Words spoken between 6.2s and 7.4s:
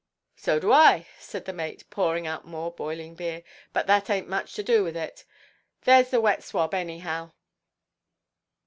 wet swab anyhow."